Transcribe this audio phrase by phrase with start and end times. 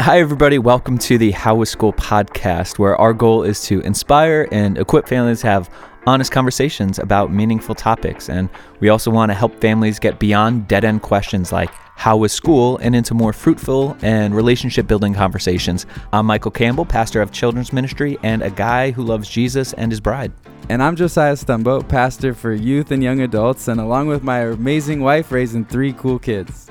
[0.00, 0.58] Hi, everybody.
[0.58, 5.06] Welcome to the How Was School podcast, where our goal is to inspire and equip
[5.06, 5.68] families to have
[6.06, 8.30] honest conversations about meaningful topics.
[8.30, 8.48] And
[8.80, 12.78] we also want to help families get beyond dead end questions like, How was school?
[12.78, 15.84] and into more fruitful and relationship building conversations.
[16.14, 20.00] I'm Michael Campbell, pastor of children's ministry and a guy who loves Jesus and his
[20.00, 20.32] bride.
[20.70, 25.02] And I'm Josiah Stumbo, pastor for youth and young adults, and along with my amazing
[25.02, 26.70] wife, raising three cool kids.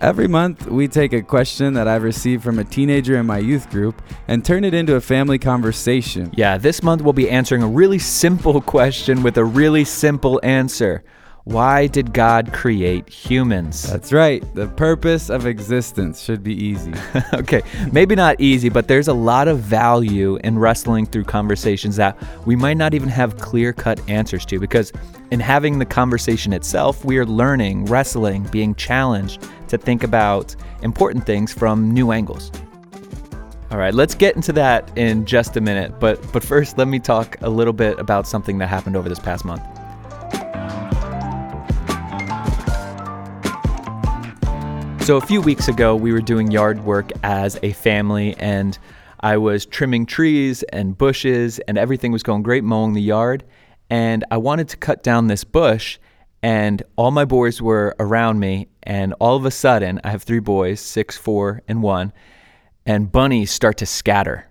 [0.00, 3.70] Every month, we take a question that I've received from a teenager in my youth
[3.70, 6.30] group and turn it into a family conversation.
[6.34, 11.02] Yeah, this month we'll be answering a really simple question with a really simple answer.
[11.46, 13.80] Why did God create humans?
[13.92, 14.42] That's right.
[14.56, 16.92] The purpose of existence should be easy.
[17.34, 22.20] okay, maybe not easy, but there's a lot of value in wrestling through conversations that
[22.46, 24.92] we might not even have clear cut answers to because
[25.30, 31.24] in having the conversation itself, we are learning, wrestling, being challenged to think about important
[31.24, 32.50] things from new angles.
[33.70, 36.98] All right, let's get into that in just a minute, but but first let me
[36.98, 39.62] talk a little bit about something that happened over this past month.
[45.06, 48.76] So, a few weeks ago, we were doing yard work as a family, and
[49.20, 53.44] I was trimming trees and bushes, and everything was going great mowing the yard.
[53.88, 56.00] And I wanted to cut down this bush,
[56.42, 58.66] and all my boys were around me.
[58.82, 62.12] And all of a sudden, I have three boys six, four, and one,
[62.84, 64.48] and bunnies start to scatter.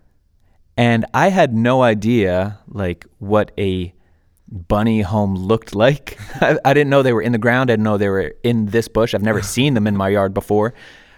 [0.78, 3.94] And I had no idea, like, what a
[4.56, 6.18] bunny home looked like.
[6.42, 7.70] I, I, didn't know they were in the ground.
[7.70, 9.14] I didn't know they were in this bush.
[9.14, 10.74] I've never seen them in my yard before.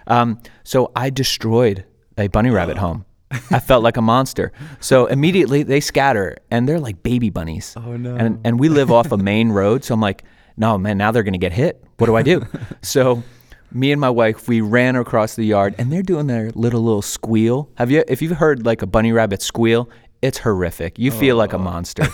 [0.07, 1.85] Um, so I destroyed
[2.17, 3.05] a bunny rabbit home.
[3.51, 4.51] I felt like a monster.
[4.79, 7.73] So immediately they scatter and they're like baby bunnies.
[7.75, 8.15] Oh no.
[8.15, 10.23] And and we live off a main road, so I'm like,
[10.55, 11.83] no man, now they're gonna get hit.
[11.97, 12.45] What do I do?
[12.81, 13.23] so
[13.71, 17.01] me and my wife, we ran across the yard and they're doing their little little
[17.01, 17.69] squeal.
[17.75, 19.89] Have you if you've heard like a bunny rabbit squeal,
[20.21, 20.97] it's horrific.
[20.97, 21.39] You feel oh.
[21.39, 21.59] like a oh.
[21.59, 22.07] monster.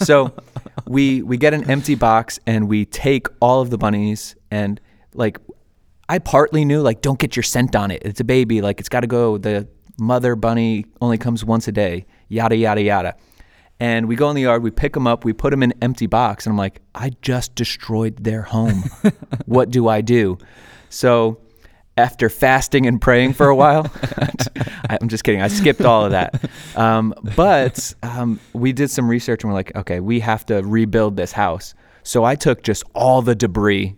[0.00, 0.32] So
[0.86, 4.80] we we get an empty box and we take all of the bunnies and
[5.14, 5.38] like
[6.08, 8.02] I partly knew like don't get your scent on it.
[8.04, 9.38] It's a baby, like it's got to go.
[9.38, 12.06] The mother bunny only comes once a day.
[12.28, 13.16] Yada yada yada.
[13.80, 15.78] And we go in the yard, we pick them up, we put them in an
[15.82, 18.82] empty box, and I'm like, I just destroyed their home.
[19.46, 20.38] what do I do?
[20.88, 21.40] So
[21.98, 23.90] after fasting and praying for a while.
[25.00, 25.42] I'm just kidding.
[25.42, 26.50] I skipped all of that.
[26.76, 31.16] Um, but um, we did some research and we're like, okay, we have to rebuild
[31.16, 31.74] this house.
[32.02, 33.96] So I took just all the debris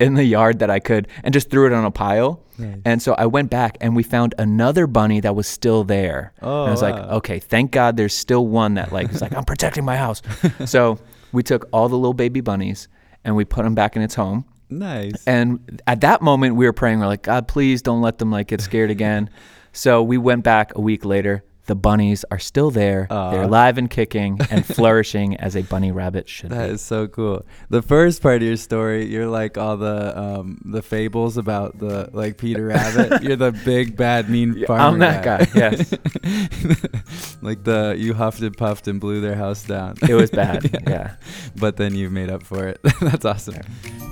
[0.00, 2.44] in the yard that I could and just threw it on a pile.
[2.56, 2.78] Nice.
[2.84, 6.32] And so I went back and we found another bunny that was still there.
[6.42, 6.90] Oh, and I was wow.
[6.90, 10.22] like, okay, thank God there's still one that like is like, I'm protecting my house.
[10.66, 10.98] so
[11.32, 12.88] we took all the little baby bunnies
[13.24, 14.44] and we put them back in its home.
[14.70, 15.24] Nice.
[15.26, 17.00] And at that moment, we were praying.
[17.00, 19.30] We're like, God, please don't let them like get scared again.
[19.78, 21.44] so we went back a week later.
[21.66, 23.06] The bunnies are still there.
[23.10, 26.72] They're alive and kicking and flourishing as a bunny rabbit should That be.
[26.74, 27.44] is so cool.
[27.68, 32.08] The first part of your story, you're like all the um, the fables about the
[32.14, 33.22] like Peter Rabbit.
[33.26, 34.82] you're the big bad mean farmer.
[34.82, 35.46] I'm that guy.
[35.54, 35.92] yes.
[37.42, 39.96] like the you huffed and puffed and blew their house down.
[40.08, 40.64] It was bad.
[40.72, 40.80] yeah.
[40.88, 41.16] yeah.
[41.54, 42.80] But then you made up for it.
[43.02, 43.56] That's awesome.
[43.56, 44.07] Yeah.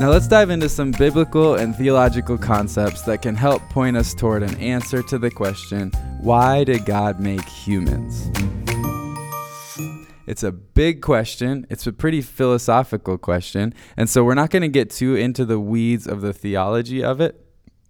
[0.00, 4.42] Now, let's dive into some biblical and theological concepts that can help point us toward
[4.42, 5.90] an answer to the question
[6.22, 8.30] why did God make humans?
[10.26, 11.66] It's a big question.
[11.68, 13.74] It's a pretty philosophical question.
[13.94, 17.20] And so we're not going to get too into the weeds of the theology of
[17.20, 17.38] it.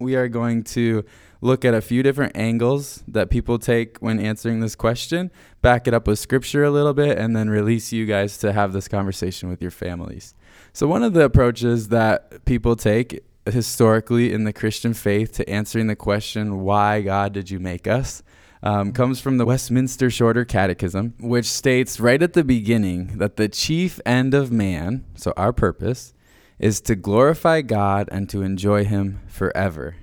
[0.01, 1.05] We are going to
[1.39, 5.93] look at a few different angles that people take when answering this question, back it
[5.93, 9.47] up with scripture a little bit, and then release you guys to have this conversation
[9.47, 10.33] with your families.
[10.73, 15.87] So, one of the approaches that people take historically in the Christian faith to answering
[15.87, 18.23] the question, Why, God, did you make us?
[18.63, 23.49] Um, comes from the Westminster Shorter Catechism, which states right at the beginning that the
[23.49, 26.13] chief end of man, so our purpose,
[26.57, 29.95] is to glorify God and to enjoy Him forever.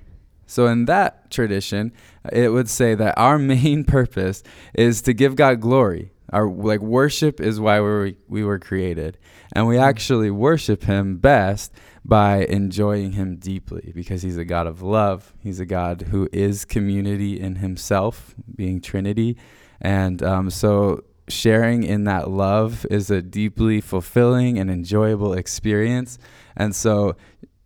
[0.45, 1.93] So, in that tradition,
[2.31, 4.43] it would say that our main purpose
[4.75, 6.11] is to give God glory.
[6.31, 9.17] Our like worship is why we were, we were created.
[9.53, 11.73] And we actually worship him best
[12.05, 15.33] by enjoying him deeply because he's a God of love.
[15.39, 19.37] He's a God who is community in himself, being Trinity.
[19.81, 26.17] And um, so sharing in that love is a deeply fulfilling and enjoyable experience.
[26.55, 27.15] And so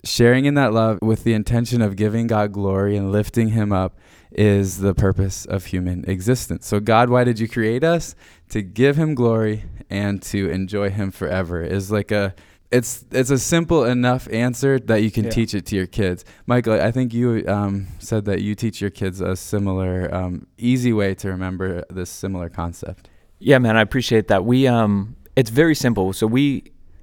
[0.04, 3.98] sharing in that love with the intention of giving God glory and lifting him up
[4.32, 6.66] is the purpose of human existence.
[6.66, 8.16] So, God, why did you create us?
[8.54, 12.36] To give him glory and to enjoy him forever is like a
[12.72, 15.30] it's it's a simple enough answer that you can Yeah.
[15.32, 16.24] teach it to your kids.
[16.46, 20.94] Michael, I think you um, said that you teach your kids a similar um, easy
[20.94, 23.10] way to remember this similar concept.
[23.40, 24.46] Yeah, man, I appreciate that.
[24.46, 26.14] We um it's very simple.
[26.14, 26.46] So we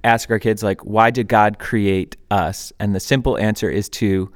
[0.05, 2.71] ask our kids like why did God create us?
[2.79, 4.31] And the simple answer is to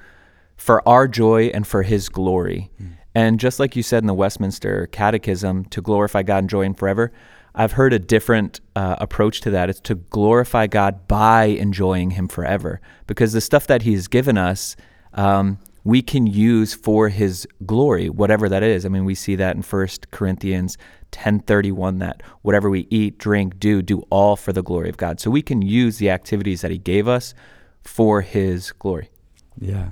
[0.58, 2.72] for our joy and for his glory.
[3.16, 6.74] And just like you said in the Westminster Catechism, to glorify God and joy Him
[6.74, 7.14] forever,
[7.56, 9.70] I've heard a different uh, approach to that.
[9.70, 14.76] It's to glorify God by enjoying Him forever, because the stuff that He's given us,
[15.14, 18.86] um, we can use for His glory, whatever that is.
[18.86, 20.78] I mean, we see that in First Corinthians
[21.12, 24.98] ten thirty one that whatever we eat, drink, do, do all for the glory of
[24.98, 25.22] God.
[25.22, 27.34] So we can use the activities that He gave us
[27.82, 29.10] for His glory.
[29.58, 29.90] Yeah.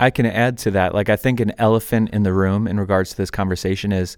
[0.00, 0.94] I can add to that.
[0.94, 4.16] Like, I think an elephant in the room in regards to this conversation is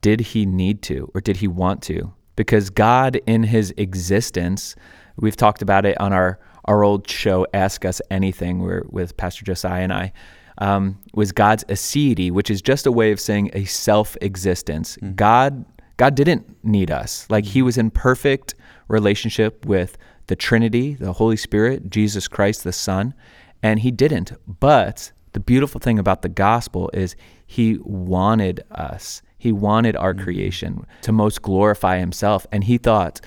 [0.00, 2.12] did he need to or did he want to?
[2.36, 4.74] Because God, in his existence,
[5.16, 9.44] we've talked about it on our, our old show, Ask Us Anything, where, with Pastor
[9.44, 10.12] Josiah and I,
[10.58, 14.96] um, was God's aseity, which is just a way of saying a self existence.
[15.14, 15.64] God,
[15.96, 17.26] God didn't need us.
[17.28, 18.54] Like, he was in perfect
[18.88, 23.14] relationship with the Trinity, the Holy Spirit, Jesus Christ, the Son
[23.62, 24.32] and he didn't.
[24.60, 27.16] But the beautiful thing about the gospel is
[27.46, 29.22] he wanted us.
[29.38, 30.24] He wanted our mm-hmm.
[30.24, 33.20] creation to most glorify himself, and he thought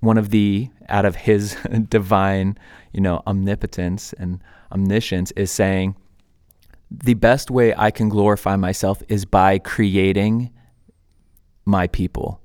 [0.00, 1.56] one of the out of his
[1.88, 2.58] divine,
[2.92, 4.40] you know, omnipotence and
[4.72, 5.96] omniscience is saying
[6.90, 10.52] the best way I can glorify myself is by creating
[11.64, 12.40] my people.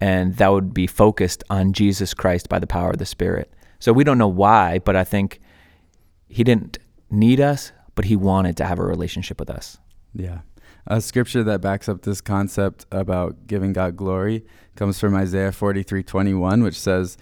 [0.00, 3.52] And that would be focused on Jesus Christ by the power of the Spirit.
[3.78, 5.40] So we don't know why, but I think
[6.30, 6.78] he didn't
[7.10, 9.78] need us, but he wanted to have a relationship with us.
[10.14, 10.40] Yeah.
[10.86, 14.44] A scripture that backs up this concept about giving God glory
[14.76, 17.18] comes from Isaiah 43:21, which says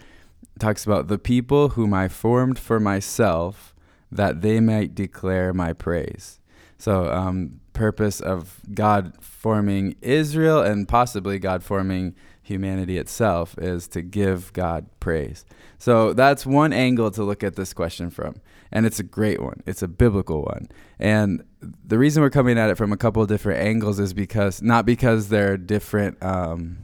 [0.61, 3.75] talks about the people whom I formed for myself
[4.11, 6.41] that they might declare my praise.
[6.79, 12.15] So, um, purpose of God forming Israel and possibly God forming
[12.49, 15.45] humanity itself is to give God praise.
[15.79, 18.41] So, that's one angle to look at this question from.
[18.73, 19.63] And it's a great one.
[19.67, 20.69] It's a biblical one.
[20.99, 24.61] And the reason we're coming at it from a couple of different angles is because
[24.61, 26.79] not because there are different um,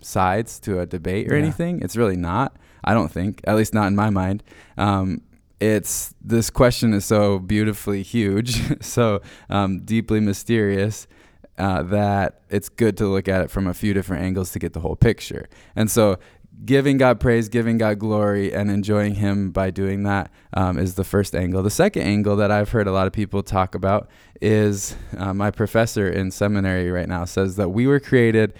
[0.00, 1.42] sides to a debate or Yeah.
[1.42, 1.80] anything.
[1.82, 2.56] It's really not.
[2.82, 4.42] I don't think, at least not in my mind.
[4.76, 5.22] Um,
[5.60, 11.06] it's this question is so beautifully huge, so um, deeply mysterious
[11.58, 14.72] uh, that it's good to look at it from a few different angles to get
[14.72, 15.48] the whole picture.
[15.76, 16.18] And so,
[16.64, 21.04] giving God praise, giving God glory, and enjoying Him by doing that um, is the
[21.04, 21.62] first angle.
[21.62, 24.08] The second angle that I've heard a lot of people talk about
[24.40, 28.54] is uh, my professor in seminary right now says that we were created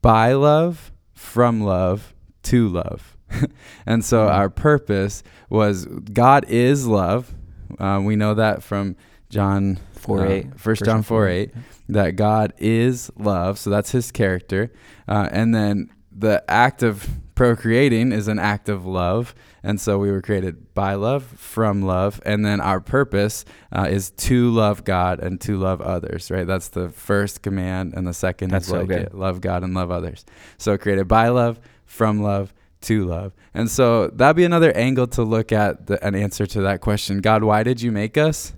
[0.00, 2.12] by love, from love,
[2.44, 3.16] to love.
[3.86, 4.30] and so Mhm.
[4.32, 7.32] our purpose was God is love.
[7.78, 8.96] Uh, we know that from
[9.30, 10.46] John 4 uh, 8.
[10.60, 11.50] First John 4 8,
[11.88, 13.58] that God is love.
[13.58, 14.72] So that's his character.
[15.08, 19.34] Uh, and then the act of procreating is an act of love.
[19.62, 22.20] And so we were created by love, from love.
[22.26, 26.46] And then our purpose uh, is to love God and to love others, right?
[26.46, 27.94] That's the first command.
[27.94, 30.24] And the second That's is so like it, love God and love others.
[30.58, 32.52] So created by love, from love,
[32.82, 33.32] to love.
[33.54, 37.20] And so that'd be another angle to look at the, an answer to that question.
[37.20, 38.52] God, why did you make us?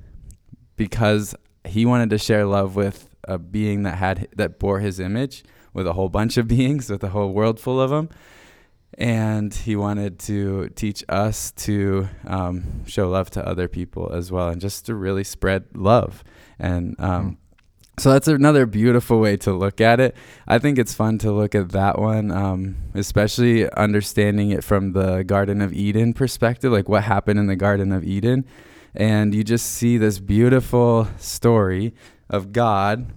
[0.76, 1.34] Because
[1.64, 5.86] he wanted to share love with a being that had that bore his image with
[5.86, 8.08] a whole bunch of beings with a whole world full of them
[8.98, 14.48] and he wanted to teach us to um, show love to other people as well
[14.48, 16.22] and just to really spread love.
[16.58, 17.38] And um,
[17.98, 20.16] so that's another beautiful way to look at it.
[20.46, 25.22] I think it's fun to look at that one um, especially understanding it from the
[25.22, 28.46] garden of eden perspective like what happened in the garden of eden.
[28.94, 31.94] And you just see this beautiful story
[32.34, 33.12] of god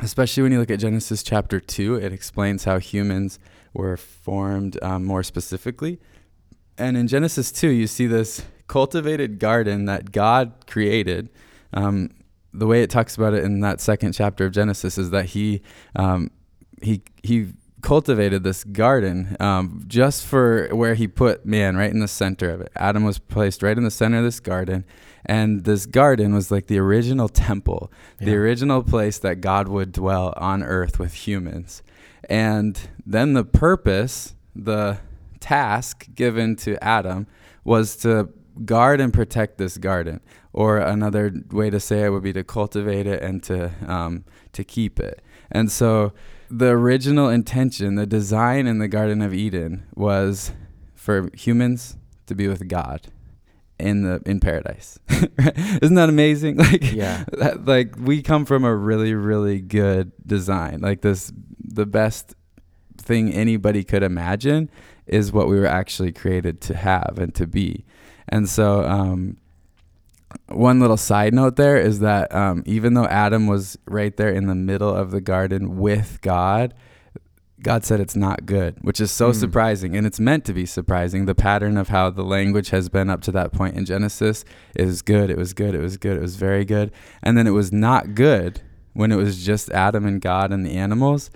[0.00, 3.38] especially when you look at Genesis chapter 2, it explains how humans
[3.72, 5.98] were formed um, more specifically.
[6.76, 11.30] And in Genesis 2, you see this cultivated garden that God created.
[11.72, 12.10] Um,
[12.52, 15.62] the way it talks about it in that second chapter of Genesis is that he
[15.96, 16.30] um,
[16.80, 17.48] he he
[17.82, 22.60] cultivated this garden um, just for where he put man right in the center of
[22.60, 22.72] it.
[22.76, 24.84] Adam was placed right in the center of this garden,
[25.24, 30.34] and this garden was like the original temple, the original place that God would dwell
[30.36, 31.82] on earth with humans.
[32.28, 34.98] And then the purpose, the
[35.40, 37.26] task given to Adam
[37.64, 38.28] was to
[38.64, 40.20] guard and protect this garden.
[40.52, 44.64] Or another way to say it would be to cultivate it and to um, to
[44.64, 45.22] keep it.
[45.52, 46.12] And so
[46.50, 50.52] the original intention, the design in the Garden of Eden was
[50.94, 53.08] for humans to be with God
[53.78, 54.98] in the in paradise.
[55.80, 56.56] Isn't that amazing?
[56.58, 57.24] Like Yeah.
[57.38, 60.80] that, like we come from a really really good design.
[60.80, 62.34] Like this the best
[62.96, 64.70] thing anybody could imagine
[65.06, 67.84] is what we were actually created to have and to be.
[68.28, 69.36] And so um
[70.50, 74.46] one little side note there is that um, even though Adam was right there in
[74.46, 76.74] the middle of the garden with God,
[77.60, 79.34] God said it's not good, which is so Mm.
[79.34, 79.96] surprising.
[79.96, 81.26] And it's meant to be surprising.
[81.26, 84.44] The pattern of how the language has been up to that point in Genesis
[84.76, 85.28] is good.
[85.28, 85.74] It was good.
[85.74, 86.16] It was good.
[86.16, 86.92] It was very good.
[87.22, 88.60] And then it was not good
[88.94, 91.30] when it was just Adam and God and the animals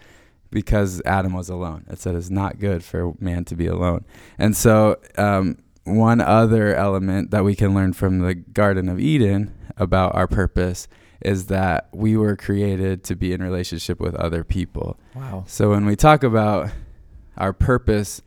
[0.51, 1.85] because Adam was alone.
[1.91, 4.05] It said it's not good for man to be alone.
[4.39, 9.55] And so, um, one other element that we can learn from the Garden of Eden
[9.77, 10.89] about our purpose
[11.21, 14.99] is that we were created to be in relationship with other people.
[15.15, 15.45] Wow.
[15.47, 16.71] So when we talk about
[17.37, 18.23] our purpose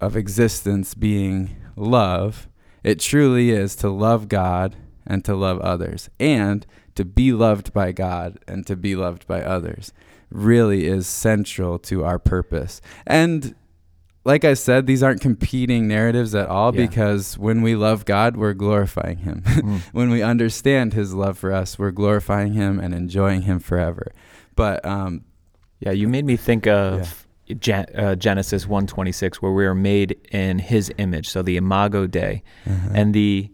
[0.00, 2.48] of existence being love,
[2.84, 4.76] it truly is to love God
[5.06, 9.42] and to love others and to be loved by God and to be loved by
[9.42, 9.92] others
[10.30, 12.80] really is central to our purpose.
[13.06, 13.54] And
[14.28, 16.86] like I said, these aren't competing narratives at all Yeah.
[16.86, 19.42] because when we love God, we're glorifying Him.
[19.46, 19.80] Mm.
[19.92, 24.06] when we understand His love for us, we're glorifying Him and enjoying Him forever.
[24.54, 25.12] But um,
[25.80, 27.26] Yeah, you made me think of
[27.66, 32.42] Gen- uh, Genesis 1:26 where we are made in his image, so the imago Dei.
[32.94, 33.50] And the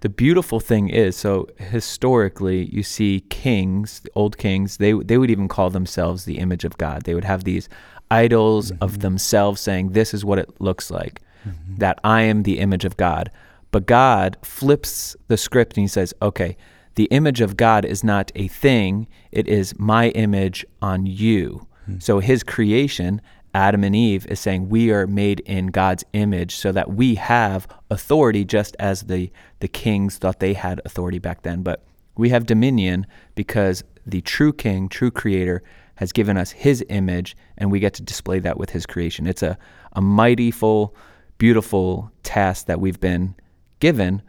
[0.00, 5.30] the beautiful thing is, so historically, you see kings, the old kings, they they would
[5.30, 7.02] even call themselves the image of God.
[7.02, 7.68] They would have these
[8.10, 9.00] idols of Mhm.
[9.00, 11.78] themselves saying, "This is what it looks like, Mhm.
[11.78, 13.30] that I am the image of God."
[13.72, 16.56] But God flips the script and he says, "Okay,
[16.94, 22.02] the image of God is not a thing; it is my image on you." Mhm.
[22.02, 23.20] So his creation,
[23.56, 27.66] Adam and Eve, is saying we are made in God's image so that we have
[27.88, 31.62] authority just as the, the kings thought they had authority back then.
[31.62, 31.82] But
[32.18, 35.62] we have dominion because the true king, true creator,
[35.94, 39.26] has given us his image and we get to display that with his creation.
[39.26, 39.56] It's a,
[39.94, 40.94] a mighty, full,
[41.38, 43.34] beautiful task that we've been
[43.80, 44.20] given.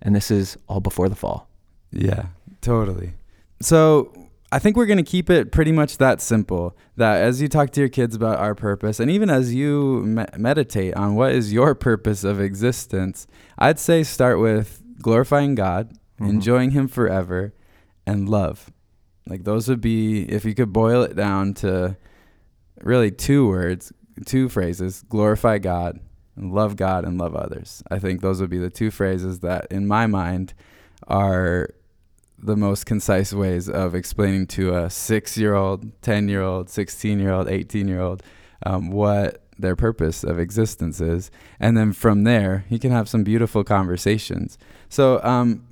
[0.00, 1.48] And this is all before the fall.
[1.92, 2.26] Yeah,
[2.62, 3.12] totally.
[3.60, 4.12] So
[4.52, 6.76] I think we're going to keep it pretty much that simple.
[6.96, 10.26] That as you talk to your kids about our purpose, and even as you me-
[10.36, 13.26] meditate on what is your purpose of existence,
[13.58, 16.28] I'd say start with glorifying God, Mhm.
[16.28, 17.54] enjoying Him forever,
[18.06, 18.70] and love.
[19.26, 21.96] Like those would be, if you could boil it down to
[22.82, 23.90] really two words,
[24.26, 25.98] two phrases glorify God
[26.36, 27.82] and love God and love others.
[27.90, 30.52] I think those would be the two phrases that, in my mind,
[31.08, 31.68] are
[32.42, 37.20] the most concise ways of explaining to a six year old, 10 year old, 16
[37.20, 38.22] year old, 18 year old
[38.66, 41.30] um, what their purpose of existence is.
[41.60, 44.58] And then from there, you can have some beautiful conversations.
[44.88, 45.66] So, um,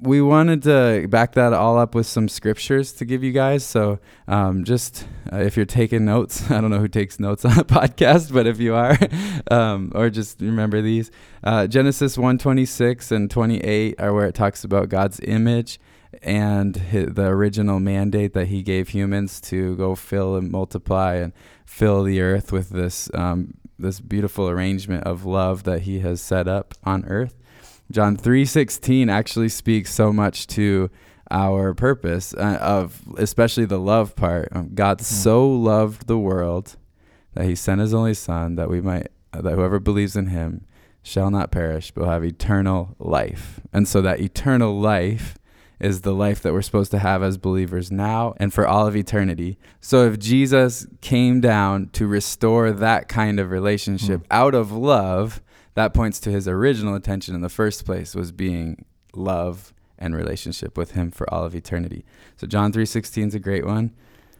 [0.00, 3.64] we wanted to back that all up with some scriptures to give you guys.
[3.64, 7.58] So, um, just uh, if you're taking notes, I don't know who takes notes on
[7.58, 8.96] a podcast, but if you are,
[9.50, 11.10] um, or just remember these,
[11.42, 15.80] uh, Genesis 126 and 28 are where it talks about God's image
[16.22, 21.34] and hi the original mandate that he gave humans to go fill and multiply and
[21.66, 26.48] fill the earth with this um, this beautiful arrangement of love that he has set
[26.48, 27.36] up on earth.
[27.90, 30.90] John 3:16 actually speaks so much to
[31.30, 34.48] our purpose uh, of especially the love part.
[34.52, 36.76] Um, God so loved the world
[37.34, 40.64] that he sent his only son that we might uh, that whoever believes in him
[41.02, 43.60] shall not perish but will have eternal life.
[43.72, 45.38] And so that eternal life
[45.80, 48.96] is the life that we're supposed to have as believers now and for all of
[48.96, 49.58] eternity.
[49.80, 55.40] So if Jesus came down to restore that kind of relationship out of love,
[55.74, 58.84] that points to his original intention in the first place was being
[59.14, 62.04] love and relationship with him for all of eternity.
[62.36, 63.92] So John 3:16 is a great one.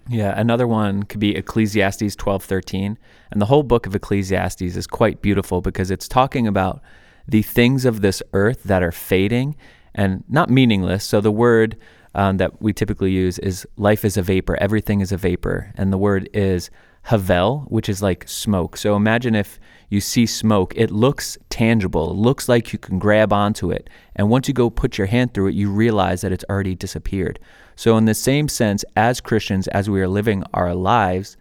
[0.09, 2.97] Yeah, another one could be Ecclesiastes 12:13,
[3.31, 6.81] and the whole book of Ecclesiastes is quite beautiful because it's talking about
[7.27, 9.55] the things of this earth that are fading
[9.95, 11.05] and not meaningless.
[11.05, 11.77] So the word
[12.15, 15.93] um, that we typically use is life is a vapor, everything is a vapor, and
[15.93, 16.71] the word is
[17.05, 18.77] havel, which is like smoke.
[18.77, 23.33] So imagine if you see smoke, it looks tangible, it looks like you can grab
[23.33, 26.45] onto it, and once you go put your hand through it, you realize that it's
[26.51, 27.39] already disappeared.
[27.77, 31.37] So, in the same sense, as Christians, as we are living our lives,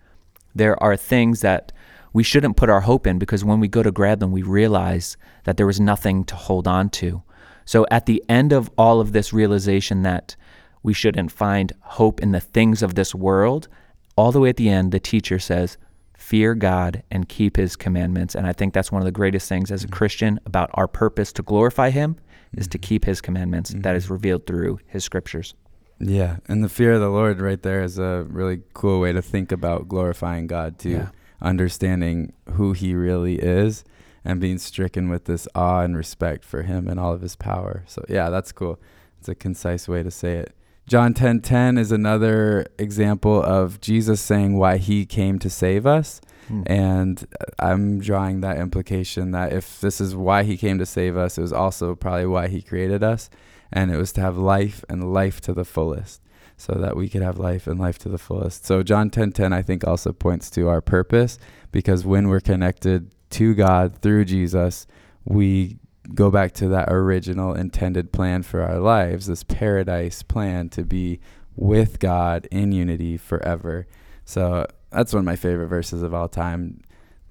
[0.56, 1.72] there are things that
[2.14, 5.18] we shouldn't put our hope in because when we go to grab them, we realize
[5.44, 7.22] that there was nothing to hold on to.
[7.66, 10.36] So, at the end of all of this realization that
[10.82, 13.68] we shouldn't find hope in the things of this world
[14.18, 15.78] all the way at the end, the teacher says,
[16.18, 18.36] Fear God and keep his commandments.
[18.36, 19.94] And I think that's one of the greatest things as a mm-hmm.
[19.94, 22.18] Christian about our purpose to glorify him
[22.54, 22.88] is to mm-hmm.
[22.88, 24.14] keep his commandments that is mm-hmm.
[24.14, 25.54] revealed through his scriptures.
[26.00, 29.22] Yeah, and the fear of the Lord right there is a really cool way to
[29.22, 30.90] think about glorifying God too.
[30.90, 31.10] Yeah.
[31.42, 33.84] Understanding who he really is
[34.26, 37.84] and being stricken with this awe and respect for him and all of his power.
[37.88, 38.80] So yeah, that's cool.
[39.20, 40.54] It's a concise way to say it.
[40.88, 45.86] John 10:10 10, 10 is another example of Jesus saying why he came to save
[45.86, 46.22] us.
[46.48, 46.64] Hmm.
[46.66, 47.28] And
[47.60, 51.42] I'm drawing that implication that if this is why he came to save us, it
[51.42, 53.30] was also probably why he created us.
[53.72, 56.22] And it was to have life and life to the fullest,
[56.56, 58.66] so that we could have life and life to the fullest.
[58.66, 61.38] So John 10:10 10, I think also points to our purpose
[61.74, 64.88] because when we're connected to God through Jesus,
[65.26, 65.80] we
[66.14, 71.20] go back to that original intended plan for our lives, this paradise plan to be
[71.56, 73.88] with God in unity forever.
[74.26, 76.82] So that's one of my favorite verses of all time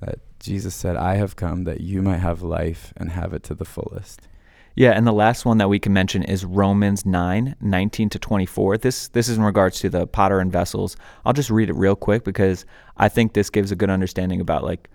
[0.01, 3.55] that Jesus said, I have come that you might have life and have it to
[3.55, 4.29] the fullest.
[4.75, 8.77] Yeah, and the last one that we can mention is Romans 9, 19 to 24.
[8.77, 10.99] This this is in regards to the potter and vessels.
[11.25, 12.67] I'll just read it real quick because
[12.99, 14.91] I think this gives a good understanding about like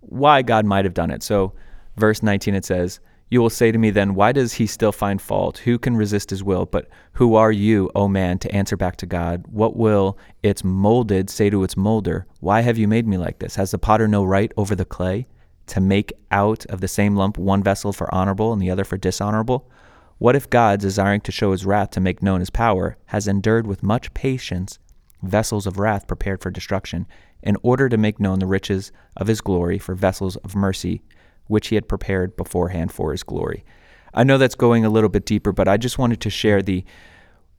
[0.00, 1.22] why God might have done it.
[1.22, 1.52] So,
[1.98, 5.20] verse 19 it says, "You will say to me then, why does he still find
[5.20, 5.58] fault?
[5.58, 6.64] Who can resist his will?
[6.64, 9.44] But who are you, O man, to answer back to God?
[9.50, 12.26] What will its molded say to its molder?
[12.40, 13.56] Why have you made me like this?
[13.56, 15.26] Has the potter no right over the clay?"
[15.68, 18.96] to make out of the same lump one vessel for honorable and the other for
[18.96, 19.70] dishonorable?
[20.18, 23.66] What if God, desiring to show his wrath to make known his power, has endured
[23.66, 24.78] with much patience
[25.22, 27.06] vessels of wrath prepared for destruction,
[27.42, 31.02] in order to make known the riches of his glory for vessels of mercy,
[31.48, 33.64] which he had prepared beforehand for his glory?
[34.14, 36.84] I know that's going a little bit deeper, but I just wanted to share the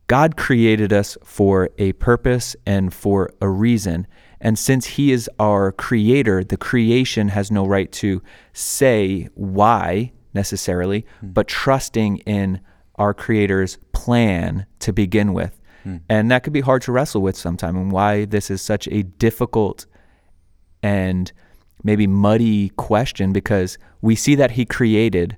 [0.07, 4.07] God created us for a purpose and for a reason.
[4.41, 8.21] And since He is our creator, the creation has no right to
[8.53, 11.29] say why necessarily, Hmm.
[11.33, 12.59] but trusting in
[12.95, 15.59] our creator's plan to begin with.
[16.07, 19.01] And that could be hard to wrestle with sometime, and why this is such a
[19.03, 19.85] difficult
[20.83, 21.31] and
[21.83, 25.37] maybe muddy question because we see that He created,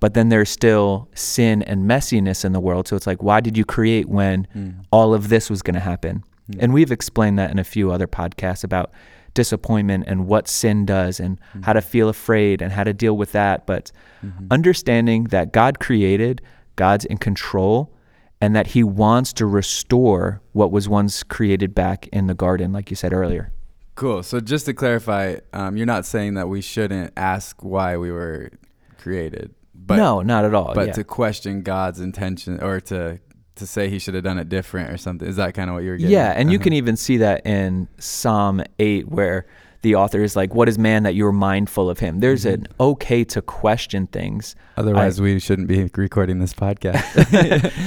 [0.00, 2.88] but then there's still sin and messiness in the world.
[2.88, 4.70] So it's like, why did you create when hmm.
[4.90, 6.24] all of this was going to happen?
[6.52, 6.58] Hmm.
[6.60, 8.92] And we've explained that in a few other podcasts about
[9.34, 11.62] disappointment and what sin does and hmm.
[11.62, 13.66] how to feel afraid and how to deal with that.
[13.66, 13.92] But
[14.24, 14.46] mm-hmm.
[14.50, 16.42] understanding that God created,
[16.76, 17.92] God's in control,
[18.40, 22.90] and that He wants to restore what was once created back in the garden, like
[22.90, 23.52] you said earlier.
[23.94, 24.22] Cool.
[24.22, 28.50] So just to clarify, um, you're not saying that we shouldn't ask why we were
[28.98, 30.72] created, but no, not at all.
[30.74, 30.92] but yeah.
[30.94, 33.20] to question God's intention or to
[33.56, 35.28] to say He should have done it different or something.
[35.28, 36.10] Is that kind of what you're getting?
[36.12, 36.64] Yeah, and you Uh-huh.
[36.64, 39.44] can even see that in Psalm 8, where
[39.82, 42.20] the author is like, What is man that you are mindful of him?
[42.20, 42.64] There's Mm-hmm.
[42.64, 44.56] an okay to question things.
[44.78, 47.02] Otherwise, we shouldn't be recording this podcast.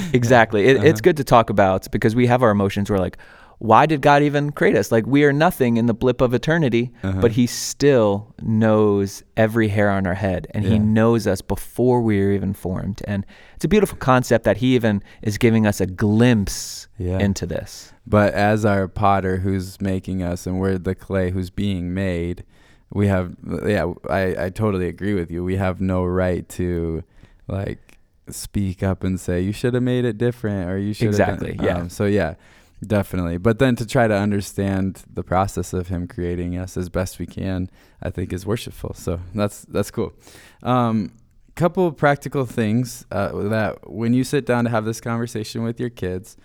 [0.14, 0.66] exactly.
[0.66, 1.02] It, It's Uh-huh.
[1.02, 2.92] good to talk about because we have our emotions.
[2.92, 3.18] We're like,
[3.60, 4.92] why did God even create us?
[4.92, 7.22] Like, we are nothing in the blip of eternity, Uh-huh.
[7.22, 12.22] but He still knows every hair on our head, and He knows us before we
[12.22, 13.02] are even formed.
[13.08, 17.20] And it's a beautiful concept that He even is giving us a glimpse Yeah.
[17.20, 17.94] into this.
[18.06, 22.44] But as our potter who's making us and we're the clay who's being made,
[22.94, 25.44] we have yeah, I, I totally agree with you.
[25.44, 27.04] We have no right to
[27.48, 27.98] like
[28.30, 31.20] speak up and say you should have made it different or you should have.
[31.20, 31.78] Exactly, yeah.
[31.80, 32.36] Um, so yeah,
[32.86, 33.38] definitely.
[33.38, 37.26] But then to try to understand the process of him creating us as best we
[37.26, 37.70] can,
[38.02, 38.94] I think is worshipful.
[38.94, 40.14] So that's that's cool.
[40.64, 41.12] Um,
[41.56, 45.80] couple of practical things uh, that when you sit down to have this conversation with
[45.80, 46.36] your kids,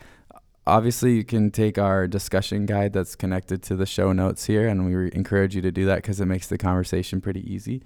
[0.67, 4.87] obviously you can take our discussion guide that's connected to the show notes here and
[4.87, 7.83] we re- encourage you to do that because it makes the conversation pretty easy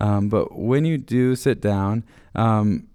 [0.00, 2.86] um, but when you do sit down um,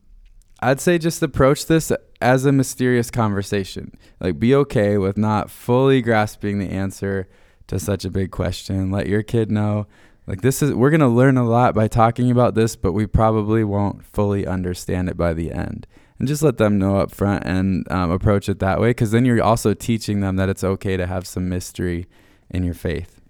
[0.63, 1.91] i'd say just approach this
[2.23, 3.91] as a mysterious conversation.
[4.19, 7.27] Like be okay with not fully grasping the answer
[7.67, 8.91] to such a big question.
[8.91, 9.87] Let your kid know.
[10.25, 13.05] Like this is we're going to learn a lot by talking about this but we
[13.05, 15.85] probably won't fully understand it by the end.
[16.17, 19.25] And just let them know up front and um, approach it that way because then
[19.25, 22.07] you're also teaching them that it's okay to have some mystery
[22.49, 23.22] in your faith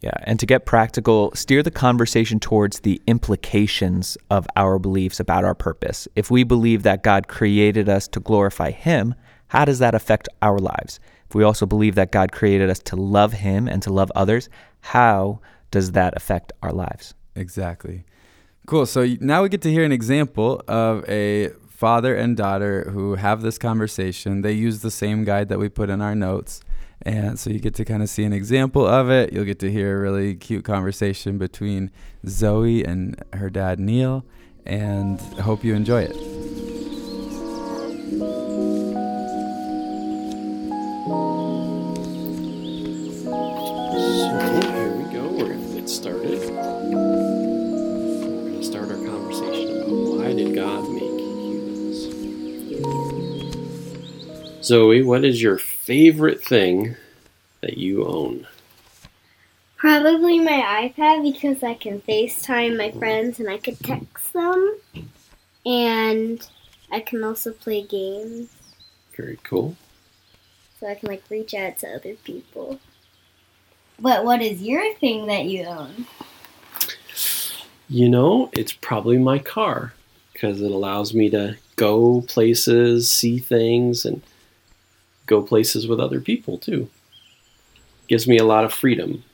[0.00, 5.44] Yeah, and to get practical, steer the conversation towards the implications of our beliefs about
[5.44, 6.08] our purpose.
[6.16, 9.14] If we believe that God created us to glorify Him,
[9.48, 11.00] how does that affect our lives?
[11.28, 14.48] If we also believe that God created us to love Him and to love others,
[14.80, 17.14] how does that affect our lives?
[17.36, 18.04] exactly
[18.66, 23.14] cool so now we get to hear an example of a father and daughter who
[23.14, 26.60] have this conversation they use the same guide that we put in our notes
[27.02, 29.32] And so you get to kind of see an example of it.
[29.32, 31.90] You'll get to hear a really cute conversation between
[32.26, 34.24] Zoe and her dad, Neil.
[34.66, 36.39] And I hope you enjoy it.
[54.62, 56.96] Zoe, what is your favorite thing
[57.62, 58.46] that you own?
[59.76, 64.76] Probably my iPad because I can FaceTime my friends and I can text them.
[65.64, 66.46] And
[66.90, 68.48] I can also play games
[69.16, 69.76] Very cool.
[70.78, 72.80] so I can like reach out to other people.
[73.98, 76.06] But what is your thing that you own?
[77.88, 79.92] You know, it's probably my car
[80.32, 84.22] because it allows me to go places, see things, and
[85.30, 86.90] go places with other people too.
[88.08, 89.24] Gives me a lot of freedom.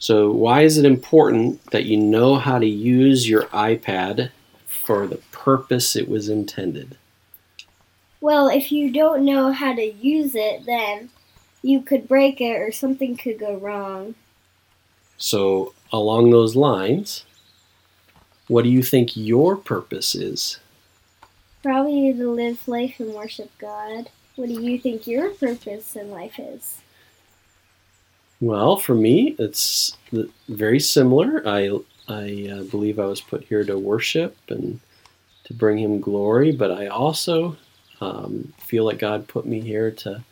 [0.00, 4.30] So, why is it important that you know how to use your iPad
[4.66, 6.96] for the purpose it was intended?
[8.22, 11.10] Well, if you don't know how to use it, then
[11.62, 14.14] you could break it or something could go wrong.
[15.18, 17.24] So, along those lines,
[18.48, 20.58] what do you think your purpose is?
[21.62, 24.08] Probably to live life and worship God.
[24.36, 26.80] What do you think your purpose in life is?
[28.40, 29.96] Well, for me, it's
[30.48, 31.46] very similar.
[31.46, 34.80] I I uh, believe I was put here to worship and
[35.44, 37.56] to bring Him glory, but I also
[38.00, 40.24] um, feel like God put me here to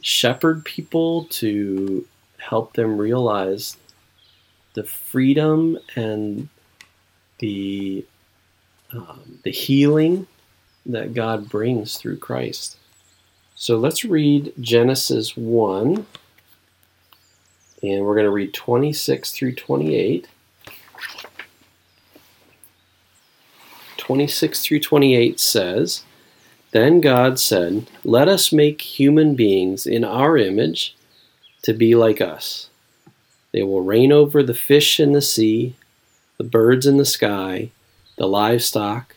[0.00, 2.06] shepherd people, to
[2.38, 3.76] help them realize
[4.74, 6.48] the freedom and
[7.38, 8.04] the
[8.94, 10.26] um, the healing
[10.86, 12.76] that God brings through Christ.
[13.54, 16.06] So let's read Genesis one
[17.82, 20.26] and we're going to read 26 through 28.
[23.98, 26.02] 26 through 28 says,
[26.70, 30.96] Then God said, Let us make human beings in our image
[31.62, 32.68] to be like us.
[33.52, 35.76] They will reign over the fish in the sea,
[36.38, 37.70] the birds in the sky,
[38.16, 39.14] the livestock,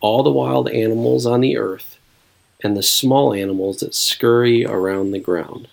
[0.00, 1.98] all the wild animals on the earth,
[2.62, 5.68] and the small animals that scurry around the ground.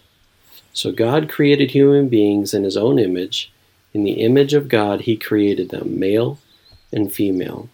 [0.74, 3.52] So God created human beings in his own image.
[3.94, 6.40] In the image of God, he created them, male
[6.92, 7.70] and female.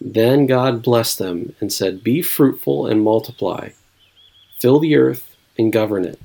[0.00, 3.70] Then God blessed them and said, Be fruitful and multiply,
[4.58, 6.20] fill the earth and govern it.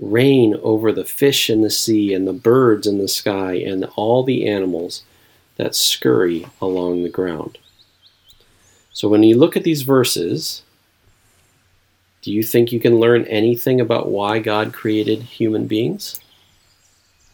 [0.00, 4.22] Reign over the fish in the sea and the birds in the sky and all
[4.22, 5.02] the animals
[5.58, 7.58] that scurry along the ground.
[8.92, 10.62] So when you look at these verses,
[12.22, 16.18] do you think you can learn anything about why God created human beings?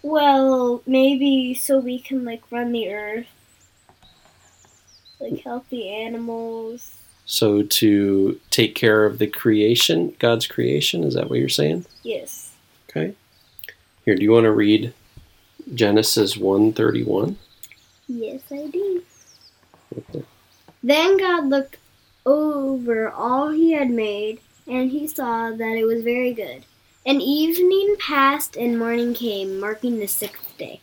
[0.02, 3.26] Well, maybe so we can like run the earth,
[5.20, 6.98] like help the animals.
[7.24, 11.86] So to take care of the creation, God's creation, is that what you're saying?
[12.02, 12.52] Yes.
[12.90, 13.14] Okay.
[14.04, 14.92] Here, do you want to read
[15.74, 17.36] Genesis 1:31?
[18.06, 19.02] Yes, I do.
[20.82, 21.78] Then God looked
[22.26, 26.64] over all he had made, and he saw that it was very good.
[27.06, 30.80] And evening passed and morning came, marking the sixth day.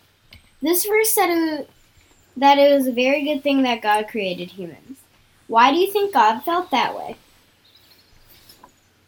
[0.61, 1.69] This verse said it,
[2.37, 4.99] that it was a very good thing that God created humans.
[5.47, 7.17] Why do you think God felt that way?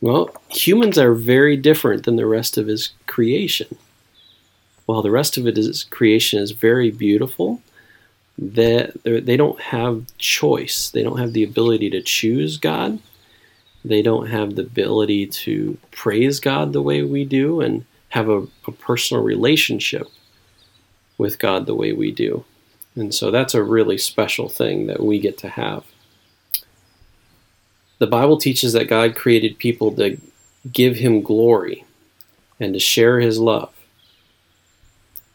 [0.01, 3.77] Well, humans are very different than the rest of his creation.
[4.85, 7.61] While the rest of it is creation is very beautiful,
[8.37, 10.89] that they, don't have choice.
[10.89, 12.99] They don't have the ability to choose God.
[13.85, 18.47] They don't have the ability to praise God the way we do and have a,
[18.67, 20.07] a personal relationship
[21.17, 22.45] with God the way we do.
[22.95, 25.83] And so that's a really special thing that we get to have.
[27.99, 30.17] The Bible teaches that God created people to
[30.71, 31.85] give him glory
[32.59, 33.72] and to share his love.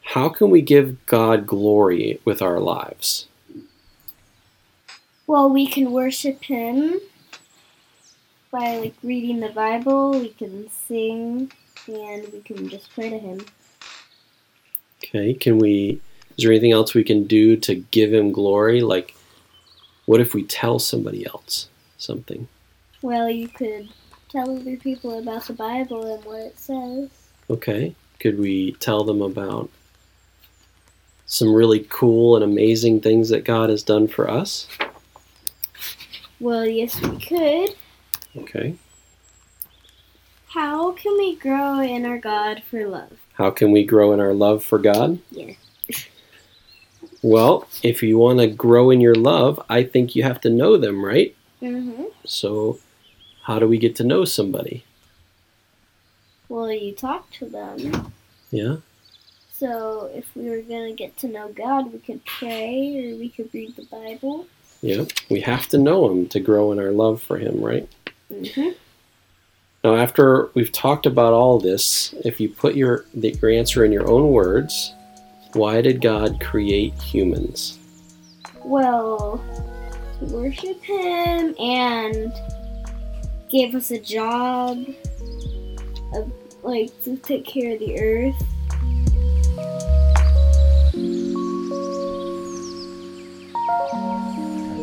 [0.09, 3.27] How can we give God glory with our lives?
[5.27, 6.99] Well, we can worship him
[8.51, 11.53] by like reading the Bible, we can sing,
[11.87, 13.45] and we can just pray to him.
[15.05, 16.01] Okay, can we
[16.39, 18.81] is there anything else we can do to give him glory?
[18.81, 19.15] Like
[20.07, 21.69] what if we tell somebody else
[21.99, 22.49] something?
[23.03, 23.91] Well, you could
[24.31, 27.11] tell other people about the Bible and what it says.
[27.51, 27.95] Okay.
[28.21, 29.71] Could we tell them about
[31.29, 34.67] some really cool and amazing things that God has done for us?
[36.41, 37.77] Well, yes, we could.
[38.37, 38.75] Okay.
[40.49, 43.13] How can we grow in our God for love?
[43.35, 45.21] How can we grow in our love for God?
[45.31, 45.55] Yeah.
[47.21, 50.77] Well, if you want to grow in your love, I think you have to know
[50.77, 51.35] them, right?
[51.61, 52.05] Mm-hmm.
[52.25, 52.79] So,
[53.43, 54.85] how do we get to know somebody?
[56.49, 58.13] Well, you talk to them.
[58.53, 58.77] Yeah?
[59.59, 63.53] So if we were gonna get to know God, we could pray or we could
[63.53, 64.47] read the Bible.
[64.83, 65.05] Yeah.
[65.29, 67.89] We have to know Him to grow in our love for Him, right?
[68.33, 68.71] Mm-hmm.
[69.83, 73.91] Now, after we've talked about all this, if you put your, the, your answer in
[73.91, 74.95] your own words,
[75.55, 77.79] why did God create humans?
[78.65, 79.43] Well,
[80.21, 82.33] to worship Him and
[83.51, 84.85] gave us a job,
[86.15, 88.45] of, like to take care of the earth.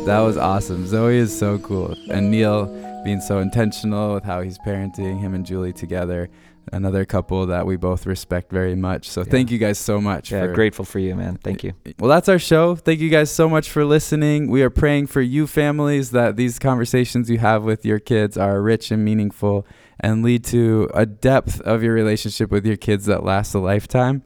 [0.06, 0.86] That was awesome.
[0.86, 1.96] Zoe is so cool.
[2.12, 2.66] And Neil
[3.02, 6.28] being so intentional with how he's parenting him and Julie together.
[6.72, 9.10] Another couple that we both respect very much.
[9.10, 10.30] So thank you guys so much.
[10.30, 11.38] Yeah, for, grateful for you, man.
[11.42, 11.72] Thank you.
[11.84, 12.76] Uh, well, that's our show.
[12.76, 14.48] Thank you guys so much for listening.
[14.48, 18.62] We are praying for you families that these conversations you have with your kids are
[18.62, 19.66] rich and meaningful
[19.98, 24.22] and lead to a depth of your relationship with your kids that lasts a lifetime.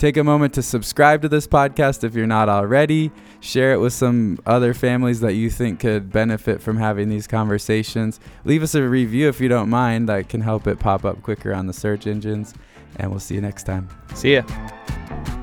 [0.00, 3.12] Take a moment to subscribe to this podcast if you're not already.
[3.40, 8.18] Share it with some other families that you think could benefit from having these conversations.
[8.46, 10.08] Leave us a review if you don't mind.
[10.08, 12.54] That can help it pop up quicker on the search engines.
[12.96, 13.90] And we'll see you next time.
[14.14, 15.39] See ya.